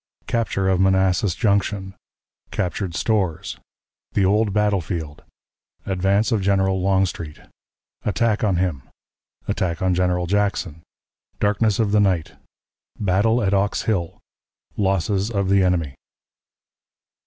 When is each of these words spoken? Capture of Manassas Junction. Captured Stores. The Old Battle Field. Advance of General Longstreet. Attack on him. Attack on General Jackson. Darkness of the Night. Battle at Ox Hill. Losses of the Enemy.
Capture 0.25 0.67
of 0.67 0.81
Manassas 0.81 1.35
Junction. 1.35 1.93
Captured 2.49 2.95
Stores. 2.95 3.59
The 4.13 4.25
Old 4.25 4.51
Battle 4.51 4.81
Field. 4.81 5.23
Advance 5.85 6.31
of 6.31 6.41
General 6.41 6.81
Longstreet. 6.81 7.39
Attack 8.03 8.43
on 8.43 8.55
him. 8.55 8.81
Attack 9.47 9.79
on 9.83 9.93
General 9.93 10.25
Jackson. 10.25 10.81
Darkness 11.39 11.77
of 11.77 11.91
the 11.91 11.99
Night. 11.99 12.33
Battle 12.99 13.43
at 13.43 13.53
Ox 13.53 13.83
Hill. 13.83 14.17
Losses 14.75 15.29
of 15.29 15.49
the 15.49 15.61
Enemy. 15.61 15.93